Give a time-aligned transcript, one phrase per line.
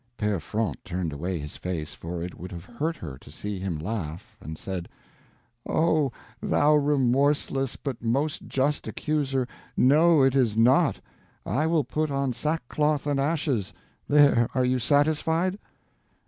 [0.17, 3.77] Pere Fronte turned away his face, for it would have hurt her to see him
[3.77, 4.89] laugh, and said:
[5.69, 10.99] "Oh, thou remorseless but most just accuser, no, it is not.
[11.45, 13.75] I will put on sackcloth and ashes;
[14.07, 15.59] there—are you satisfied?"